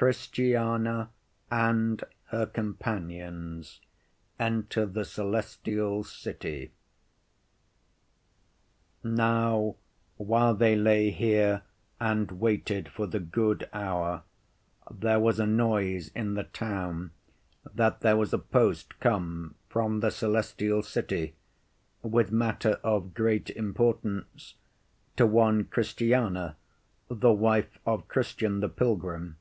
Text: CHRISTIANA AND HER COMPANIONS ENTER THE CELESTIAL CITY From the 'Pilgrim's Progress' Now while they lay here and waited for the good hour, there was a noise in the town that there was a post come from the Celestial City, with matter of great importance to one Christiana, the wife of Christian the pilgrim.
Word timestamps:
CHRISTIANA 0.00 1.10
AND 1.50 2.04
HER 2.26 2.46
COMPANIONS 2.46 3.80
ENTER 4.38 4.86
THE 4.86 5.04
CELESTIAL 5.04 6.04
CITY 6.04 6.70
From 9.02 9.16
the 9.16 9.16
'Pilgrim's 9.16 9.16
Progress' 9.16 9.16
Now 9.18 9.76
while 10.18 10.54
they 10.54 10.76
lay 10.76 11.10
here 11.10 11.62
and 11.98 12.30
waited 12.30 12.88
for 12.90 13.08
the 13.08 13.18
good 13.18 13.68
hour, 13.72 14.22
there 14.88 15.18
was 15.18 15.40
a 15.40 15.46
noise 15.48 16.12
in 16.14 16.34
the 16.34 16.44
town 16.44 17.10
that 17.74 17.98
there 17.98 18.16
was 18.16 18.32
a 18.32 18.38
post 18.38 19.00
come 19.00 19.56
from 19.68 19.98
the 19.98 20.10
Celestial 20.10 20.84
City, 20.84 21.34
with 22.02 22.30
matter 22.30 22.78
of 22.84 23.14
great 23.14 23.50
importance 23.50 24.54
to 25.16 25.26
one 25.26 25.64
Christiana, 25.64 26.56
the 27.08 27.32
wife 27.32 27.80
of 27.84 28.06
Christian 28.06 28.60
the 28.60 28.68
pilgrim. 28.68 29.38